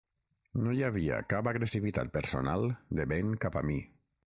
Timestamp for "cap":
1.35-1.51, 3.47-3.65